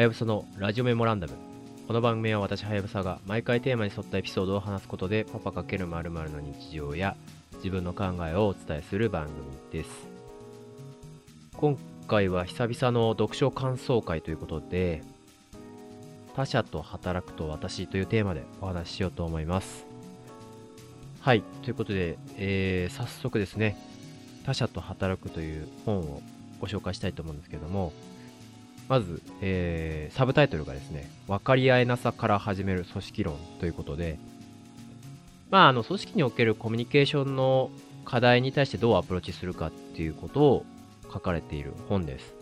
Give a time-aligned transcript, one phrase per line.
[0.00, 1.34] はやぶさのラジオメモランダム。
[1.86, 7.18] この番組は私、はやぶさが毎回テーマに沿ったエピソードを話すことで、パパ×〇〇の日常や
[7.56, 9.34] 自分の考えをお伝えする番組
[9.70, 9.90] です。
[11.52, 11.76] 今
[12.08, 15.02] 回は久々の読書感想会ということで、
[16.34, 19.84] 他者と働くと私というテーマでお話ししようと思います。
[21.20, 23.76] はい、ということで、えー、早速ですね、
[24.46, 26.22] 他者と働くという本を
[26.58, 27.92] ご紹介したいと思うんですけども、
[28.90, 34.18] まず、えー、サブタイトルがですね、分かり合えなさから始める組織論ということで、
[35.48, 37.70] まあ、あの、組織におけるコミュニケーションの
[38.04, 40.66] 課題に対してどうアプローチするかっていうことを
[41.04, 42.34] 書かれている本です。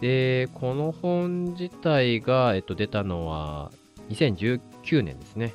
[0.00, 3.72] で、この本自体が、えっと、出たのは
[4.10, 5.52] 2019年ですね。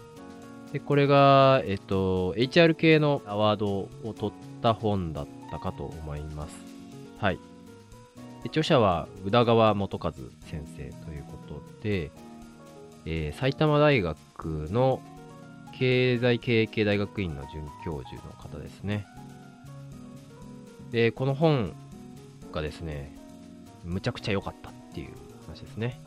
[0.74, 6.58] で、これが、えっと、HR 系のアワードを取った本だったかと思います。
[7.18, 7.40] はい。
[8.46, 12.12] 著者は宇田川元和先生ということで、
[13.06, 15.02] えー、埼玉大学の
[15.78, 19.06] 経済経営系大学院の准教授の方ですね。
[20.92, 21.74] で、この本
[22.52, 23.16] がですね、
[23.84, 25.14] むちゃくちゃ良かったっていう
[25.48, 26.00] 話ですね。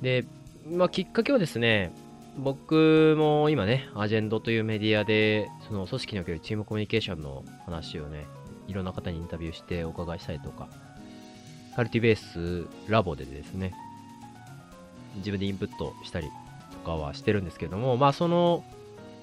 [0.00, 0.24] で、
[0.70, 1.92] まあ、きっかけはですね、
[2.36, 8.26] 僕も今ね、アジェンドというメディアで、その組織におけるチームコミュニケーションの話をね、
[8.66, 10.68] いろんな方にインタビューしてお伺いしたりとか、
[11.76, 13.74] カルティベースラボでですね、
[15.16, 16.28] 自分でインプットしたり
[16.72, 18.64] とかはしてるんですけども、まあその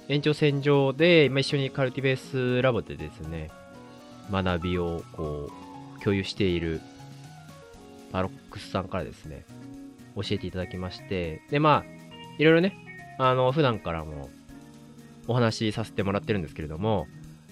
[0.10, 3.50] 延長線上で、まあ、一緒にカルティベースラボでですね、
[4.30, 5.50] 学びをこ
[5.98, 6.82] う共有している
[8.12, 9.46] パロックスさんからですね、
[10.16, 12.02] 教えていただきまして、で、まあ、
[12.38, 12.76] いろいろね、
[13.20, 14.30] あの、普段からも
[15.28, 17.08] お話しさせてもらってるんですけれども、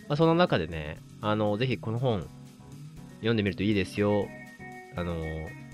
[0.10, 2.28] まあ、その中でね、あの、ぜひこの本
[3.18, 4.28] 読んでみるといいですよ。
[4.96, 5.24] あの、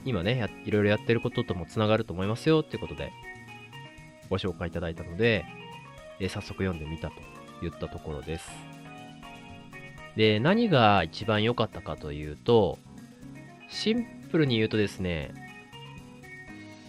[0.05, 3.11] 今ね、いろいろやってることともつながると思いますよっていうことで
[4.29, 5.45] ご紹介いただいたので、
[6.19, 7.15] え早速読んでみたと
[7.61, 8.49] 言ったところです。
[10.15, 12.77] で、何が一番良かったかというと、
[13.69, 15.33] シンプルに言うとですね、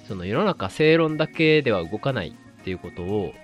[0.06, 3.34] その世の中正論だけでは動かないっていうことを、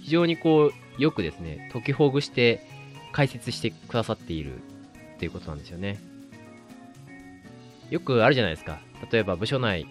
[0.00, 2.66] 非常にこう、よくですね、解きほぐして
[3.12, 5.98] 解説してくださっているっていうことなんですよね。
[7.92, 8.80] よくあるじゃないですか。
[9.12, 9.86] 例えば部署内、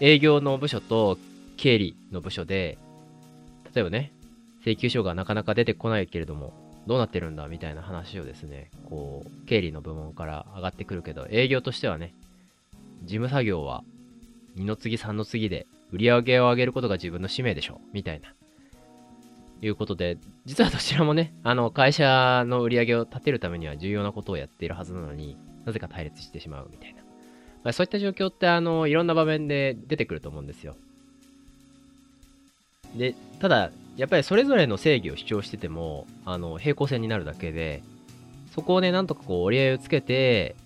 [0.00, 1.18] 営業の部署と
[1.58, 2.78] 経理の部署で、
[3.74, 4.10] 例えばね、
[4.64, 6.54] 請求書がなかなか出てこないけれども、
[6.86, 12.14] どうなってるんだみたいな話をですね、こう、経理の部門から上がってくるけど、営業としてはね、
[13.02, 13.84] 事務作業は
[14.56, 18.32] 2の次3の次で売り上げを上げることが自分の使命でしょみたいな。
[19.60, 20.16] いうことで、
[20.46, 25.36] 実はどちらもね、あの、会社の売り上げを立てるためには重要なことをやっているはずなのに
[25.66, 26.99] なぜか対立してしまうみたいな。
[27.62, 30.76] まあ、そういった状況って、あの、いろんな場面で出てくると思うんですよ。
[32.96, 37.82] で、ただ、やっぱりそれぞれの正義を主張してても、あの、平行線になるだけで、
[38.54, 40.56] そこをね、なんとかこう折り合いをつけて、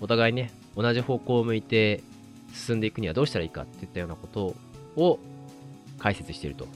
[0.00, 2.02] お互いね、同じ方向を向いて
[2.54, 4.54] 進んでいくにはどうしたらいいかっていったようなこと
[4.96, 5.18] を
[5.98, 6.66] 解説していると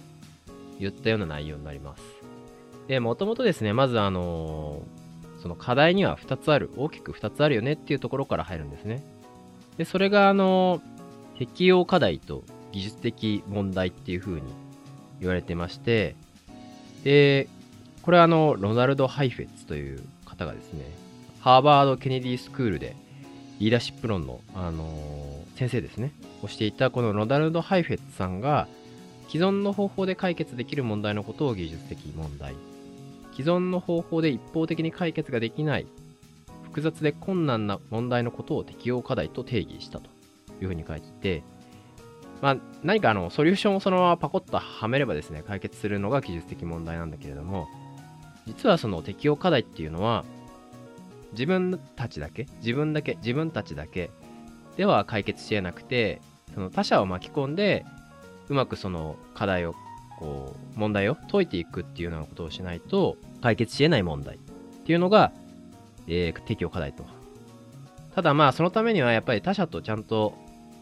[0.78, 2.02] 言ったような内容になります。
[2.86, 4.82] で、もともとですね、まずあの、
[5.42, 9.02] その課題には2つある、大きく2つあるよねっていうところから入るんですね。
[9.78, 10.80] で、それがあの、
[11.38, 14.42] 適用課題と技術的問題っていう風に
[15.20, 16.16] 言われてまして、
[17.02, 17.48] で、
[18.02, 20.84] これはあの、ロナルド・ハイフェッツという方がですね、
[21.40, 22.96] ハーバード・ケネディスクールで
[23.60, 26.12] リーダーシップ論の、あのー、先生ですね、
[26.42, 28.66] をしていたこのロナルド・ハイフェッツさんが、
[29.28, 32.54] 既存の方法で解決できる問題のことを技術的問題、
[33.32, 35.86] 既存の方法で一方的に解決ができない。
[36.74, 40.10] 複雑で困難な問題のことを適用課題と定義したと
[40.60, 41.44] いうふうに書いていて、
[42.42, 47.68] まあ、何かあのソリューションをそのままパコッとはめればですね、解決するのが技術的問題なんだけれども、
[48.48, 50.24] 実はその適用課題っていうのは、
[51.30, 54.10] 自分たちだけ、自分だけ、自分たちだけ
[54.76, 56.20] では解決し得なくて、
[56.54, 57.86] その他者を巻き込んで、
[58.48, 59.76] うまくその課題を、
[60.18, 64.38] こう、問題を解いていくっていうようなことをしないと、解決し得ない問題っ
[64.84, 65.32] ていうのが、
[66.06, 67.04] えー、適用課題と。
[68.14, 70.34] ただまあ、そのためにはやっぱり他者とちゃんと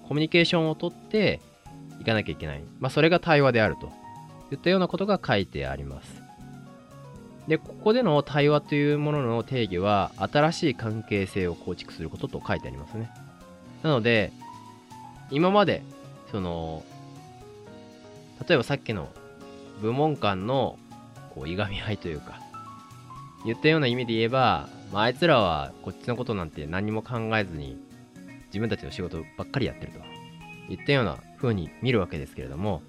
[0.08, 1.40] コミュニケーションをとって
[2.00, 2.62] いかなきゃいけない。
[2.80, 3.90] まあ、それが対話であると
[4.52, 6.22] いったようなことが書いてあります。
[7.48, 13.10] で、ここでの対話というものの定義は、新しい関係性を構築することと書いてありますね。
[13.82, 14.32] なので、
[15.30, 15.82] 今まで、
[16.30, 16.84] その、
[18.46, 19.08] 例えばさっきの
[19.80, 20.78] 部門間の
[21.34, 22.40] こういがみ合いというか、
[23.44, 27.76] 言ったような意味で言えば、まあ、あいつらはこっちのことなんて何も考えずに、
[28.46, 30.12] 自分たちの仕事ばっかりやってると。
[30.68, 32.82] いったような風に見るわけですけれども、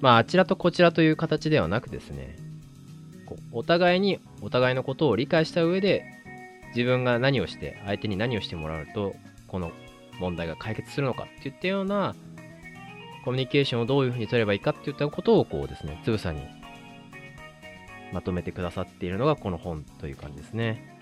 [0.00, 2.36] まあ、あちらとこちらという形ではなくですね、
[3.26, 6.04] こうお互いにお互いのことを理解した上で、
[6.74, 9.14] 自分が何をして、相手に何をしてもらうと、
[9.48, 9.72] この
[10.18, 12.14] 問題が解決するのかっていったような、
[13.24, 16.42] コミュニケーションをどういうふうに取ればいいかっていったことを、こうですね、つぶさに
[18.12, 20.93] まとめてくださっているのがこの本という感じですね。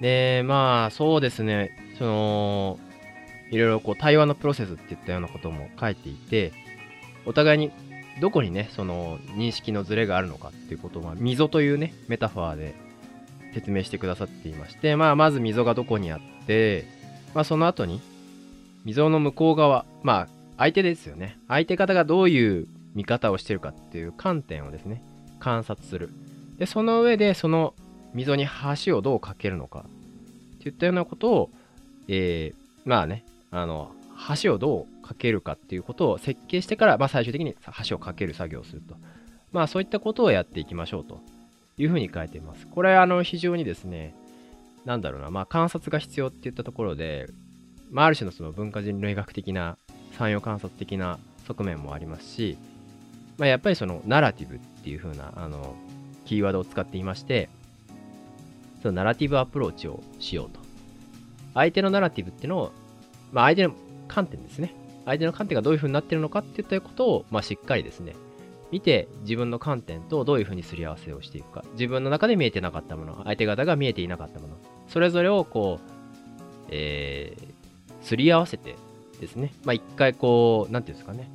[0.00, 2.78] で、まあ、そうですね、その、
[3.50, 6.52] いろいろこう対話のプロセスっていったようなことも書いていて、
[7.26, 7.70] お互いに
[8.20, 12.74] どこにね、その認識のズレがあるのかっていうことを、溝というね、メタファーで
[13.54, 16.86] 説明してくださっていまして、まあ、まず溝がどこにあって、
[17.34, 18.00] まあ、その後に、
[18.84, 21.38] 溝の向こう側、まあ、相手ですよね。
[21.48, 25.02] 相手方がどういう見方をしてるかっていう観点をですね、
[25.40, 26.10] 観察する。
[26.58, 27.74] で、その上で、その
[28.14, 28.46] 溝に
[28.84, 29.84] 橋をどう架けるのか
[30.58, 31.50] っていったようなことを、
[32.08, 33.92] えー、まあね、あの、
[34.42, 37.56] 橋をどう架けるかっていうことを設計してから、まあ、最終的に
[37.88, 38.96] 橋を架ける作業をすると。
[39.54, 41.20] まあそういったことをやっていきましょうと
[41.78, 42.66] いうふうに書いています。
[42.66, 44.12] これ、あの、非常にですね、
[44.84, 47.28] なんだろうな、まあ観察が必要っていったところで、
[47.92, 49.78] まあある種のその文化人類学的な、
[50.18, 52.58] 産業観察的な側面もありますし、
[53.38, 55.76] まあやっぱりそのナラティブっていうふうな、あの、
[56.24, 57.48] キーワードを使っていまして、
[58.84, 60.60] そのナラティブアプローチをしようと。
[61.54, 62.72] 相手のナラティブっていうのを、
[63.32, 63.72] まあ相手の
[64.08, 64.74] 観点ですね。
[65.06, 68.14] 相手の観点がどういう風になってるのかっていったことを、まあ、しっかりですね、
[68.70, 71.64] 見て自分の観点とどういう風にすり合わせをしていくか。
[71.72, 74.56] 自分の中で見えてなかったもの、相手方が見えていなかったもの、
[74.90, 75.90] それぞれをこう、
[76.68, 78.76] えー、すり合わせて
[79.18, 81.30] ですね、まあ、一回こう、なんていうんですかね、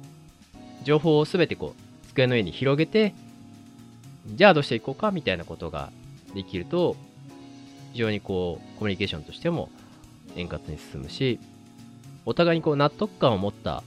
[0.84, 3.16] 情報をすべてこう、机の上に広げて、
[4.28, 5.90] じゃあどうしていこうかみたいなことが
[6.36, 6.96] できると、
[7.94, 9.70] 非常にこう、コミュニケーションとしても
[10.36, 11.40] 円滑に進むし、
[12.26, 13.84] お互いにこう納得感を持った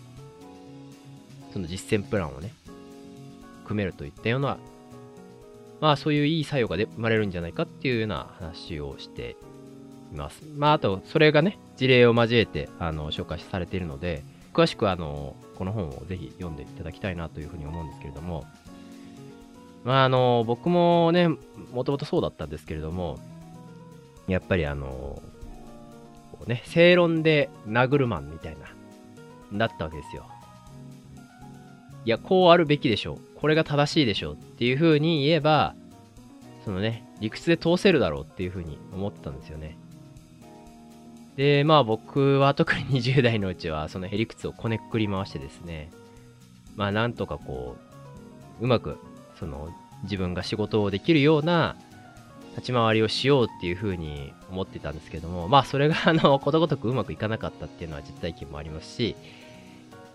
[1.53, 2.53] その実践プランをね
[3.65, 4.59] 組めるといったような
[5.81, 9.37] まあそういういい作用がで生まれるんじゃないかっていうような話をして
[10.13, 10.43] います。
[10.57, 18.45] まああとそれがね事例を交えてあの紹介されているので詳しくあのこの本をぜひ読んでいただきたいなというふうに思うんですけれども
[19.85, 23.19] まああの僕もねもともとそうだったんですけれども
[24.33, 25.23] やっぱりあの
[26.45, 28.67] うね、正論で殴るマンみたいな、
[29.59, 30.27] だったわけですよ。
[32.05, 33.19] いや、こうあるべきでしょう。
[33.37, 35.75] これが正しいでしょうっていう風に言えば、
[36.65, 39.77] そのね、理屈で通せるだろうっていう風に思ってたんですよね。
[41.37, 45.91] で、まあ僕は特に20代のうちは、そのへりくつをこねっくり回してですね、
[46.77, 47.77] まあなんとかこ
[48.61, 48.99] う、うまく、
[49.39, 49.71] その
[50.05, 51.77] 自分が仕事をできるような
[52.53, 59.17] 立ち回りをしようっていうふうに思ってたんですけども、まあそれがあの、ことごとくうまくいかなかったっていうのは実体験もありますし、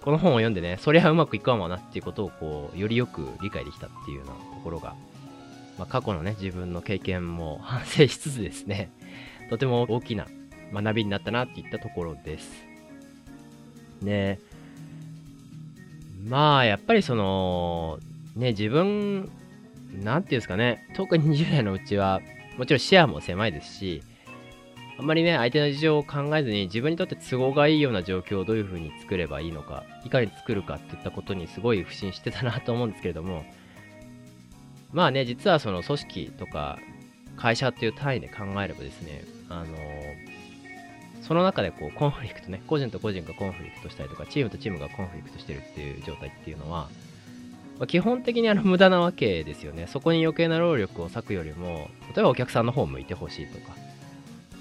[0.01, 4.95] この本を読んでね、そりゃうまくいかんわなっていうことをこう、よりよく理解できたっていうようなところが、
[5.77, 8.91] まあ過去のね、自分の経験も反省しつつですね、
[9.49, 10.27] とても大きな
[10.73, 12.65] 学びになったなっていったところです。
[14.01, 14.39] ね
[16.23, 17.99] まあやっぱりその、
[18.35, 19.31] ね、自分
[19.93, 22.21] なんていうんですかね、特に20代のうちは、
[22.57, 24.03] もちろん視野も狭いですし、
[24.99, 33.45] あんまりね、相手の事情を考えずに自分にとって都合がいいような状況をどういう風に作ればいいのか、いかに作るかっていったことにすごい不信してたなと思うんですけれども、
[34.91, 36.79] まあね、実はその組織とか
[37.35, 39.77] 会社っていう単位で考えればですね、あの、
[41.21, 46.89] その中でこうコンフリクトね、個人と個人がコンフリクトしたりとか、チームとチームがコンフリクトしてるっていう状態っていうのは、
[47.79, 49.87] まあ、基本的にあの無駄なわけですよね。
[49.87, 53.75] そこに余計な労力を割くよりも、例えばお客さんの方を向いてほしいとか、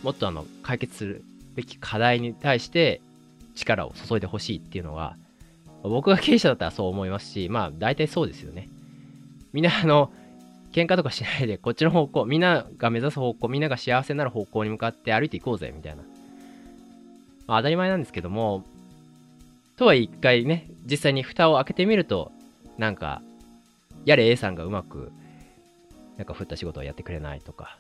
[0.03, 3.01] もっとあの解決するべき課題に対して
[3.55, 5.17] 力を注いでほしいっていうのは、
[5.83, 8.69] 僕が経営者だったらそう思いますし、まあ大体そうですよね。
[9.53, 10.13] みんなあの、
[10.73, 16.03] 喧嘩とかしないで、こっちの方向、みんなが目指す方向、みんなが幸せになる方向に向かって歩いていこうぜ、みたいな。
[17.47, 18.65] まあ当たり前なんですけども、
[19.77, 22.33] とは一回ね、実際に蓋を開けてみると、
[22.79, 23.23] なんか、
[24.05, 25.11] やれ A さんがうまく、
[26.17, 27.79] なんか振った仕事をやってくれないとか、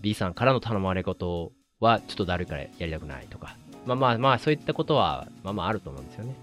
[0.00, 6.34] B さんからの頼まれ事はちょっとだるいからやりたくないとか、まあまあまあ、そういったことは、まあまああると思うんですよね。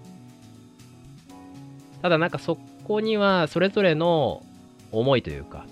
[2.01, 4.43] ただなんかそこにはそれぞれの
[4.91, 5.65] 思いというか、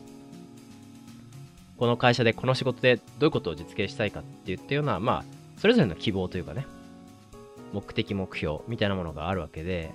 [1.77, 5.23] この会社でこの仕事でどういうことを実現したいかって言ったような、まあ、
[5.59, 6.65] それぞれの希望というかね、
[7.73, 9.91] 目的目標みたいなものがあるわけで、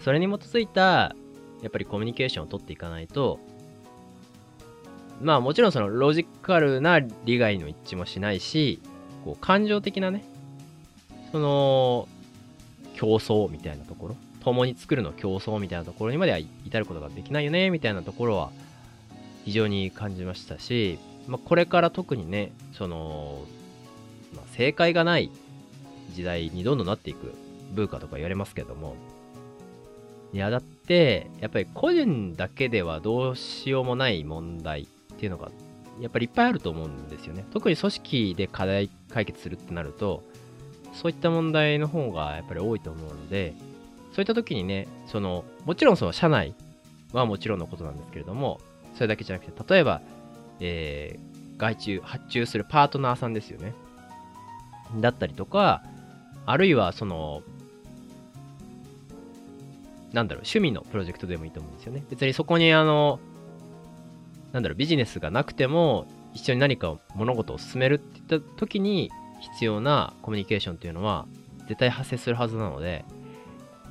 [0.00, 1.14] それに基づいた、
[1.62, 3.38] やっぱりコミュニケーションを取っていかないと、
[5.20, 8.80] まあもちろんそのロジカルな利害の一致もしないし、
[9.24, 10.24] こう感情的なね、
[11.32, 12.08] その、
[12.94, 18.50] 競争みたいなところ、共に作るの競争みたいなところにまでは至ることができないよね、みたいなところは
[19.44, 23.44] 非常に感じましたし、まあ、これから特にね、その、
[24.34, 25.30] まあ、正解がない
[26.12, 27.34] 時代にどんどんなっていく
[27.72, 28.96] ブーカとか言われますけども、
[30.34, 34.86] いや、だって、やっぱり個人だけではどうしようもない問題っ
[35.16, 35.48] ていうのが、
[36.00, 37.44] やっぱりいっぱいあると思うんですよね。
[37.52, 40.24] 特に組織で課題解決するってなると、
[40.92, 43.54] そういった問題の方がやっぱり多いと思うので、
[44.12, 46.56] そういった時にね、その、もちろんその社内
[47.12, 48.60] はもちろんのことなんですけれども、
[48.94, 50.02] それだけじゃなくて、例えば、
[50.58, 53.72] えー、外注、発注するパートナーさんですよね。
[55.00, 55.84] だったりとか、
[56.44, 57.44] あるいはその、
[60.14, 62.04] なんだろう、趣味のプロジェクトでもいいと思うんですよね。
[62.08, 63.18] 別にそこにあの、
[64.52, 71.26] なんだろう、ビジネスがなくても、一緒に何か物事を進めるって言った時に必要なコミュニケーションっていうのは
[71.68, 73.04] 絶対発生するはずなので、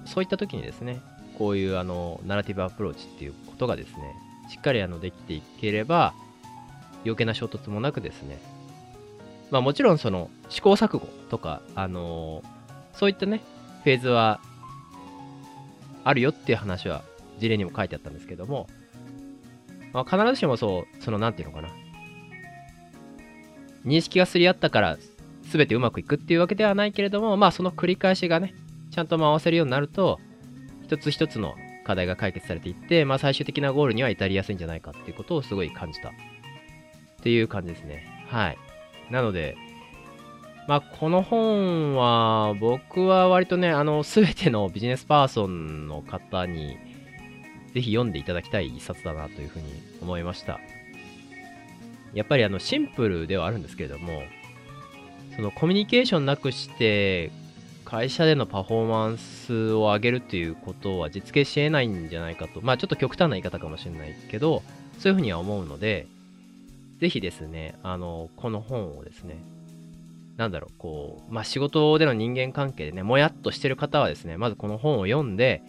[0.06, 1.02] そういった時にですね、
[1.38, 4.16] こういうあの、ナラティブアプローチっていうことがですね、
[4.50, 6.14] しっかりあの、できていければ、
[7.04, 8.40] 余計な衝突もなくですね、
[9.52, 12.44] まあもちろんその試行錯誤とか、あの、
[12.94, 13.42] そういったね、
[13.84, 14.40] フェーズは
[16.04, 17.04] あるよっていう話は
[17.40, 18.68] 事例にも書いてあったんですけども、
[19.94, 21.70] まあ、必ずしもそう、そのなんていうのかな。
[23.86, 24.98] 認識がすり合ったから
[25.52, 28.54] 全てうまくいくっていうわけではないけれども、まあその繰り返しがね、
[28.92, 30.20] ちゃんと回せるようになると、
[30.84, 31.56] 一つ一つの
[31.86, 36.10] 課題が解決されていって、まあ最終的なゴールには至りやすいんじゃないかっていうことをすごい感じた。
[36.10, 36.14] っ
[37.22, 38.06] ていう感じですね。
[38.30, 38.58] はい。
[39.12, 39.58] なので、
[40.68, 46.78] まあ、この本は、僕は割とね、あの、すべてのビジネスパーソンの方に、
[47.74, 49.66] ぜひ読んでいただきたい一冊だなというふうに
[50.02, 50.60] 思いました。
[52.14, 54.24] やっぱりあの、シンプルではあるんですけれども、
[55.36, 57.32] そのコミュニケーションなくして、
[57.84, 62.62] 会社でのパフォーマンスを上げるっていうことは実現し得ないんじゃないかと。
[62.62, 64.64] まあちょっと極端な言い方かもしれないけど、
[65.00, 66.08] そういうふうには思うので、
[67.00, 69.36] ぜひですね、あの、この本をですね、
[70.38, 75.62] なんだろう、こう、まあ、仕事での人間関係でね、もやっとしてる方はですね、まずこの本を読んで、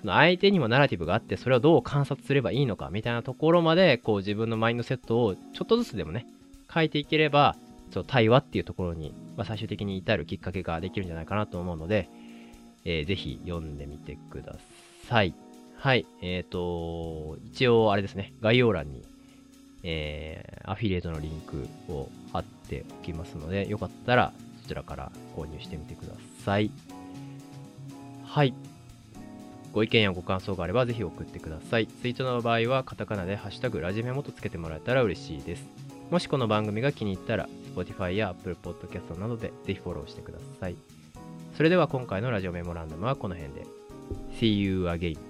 [0.00, 6.26] その相手にもナラティブがあって、それをどう観察すればいいのか、みたいなところまで、こう自分のマインドセットをちょっとずつでもね、
[6.72, 7.56] 変えていければ、
[7.92, 12.08] その対話っていうところに、まあ、最終的に至るきっかけができるんじゃないかなと思うので、
[12.84, 14.56] えー、ぜひ読んでみてくだ
[15.08, 15.34] さい。
[15.76, 16.06] はい。
[16.22, 19.02] えっ、ー、と、一応あれですね、概要欄に
[19.82, 22.10] えー、アフィリエイトのリンクを
[22.68, 24.32] っておきますので、よかったら
[24.62, 26.12] そちらから購入してみてくだ
[26.44, 26.70] さい。
[28.24, 28.52] はい。
[29.72, 31.86] ご意見やご感想があればぜひ送ってください。
[31.86, 35.64] ツイートの場合はカタカナでハッシュタグラジメモとつけてもらえたら嬉しいです。
[36.10, 40.76] もしこの番組が気に入ったら Spotify や Apple Podcast などでぜひフォローしてください。
[41.56, 43.66] それでは今回のラジオメモランダムはこの辺で。
[44.40, 45.27] See you again.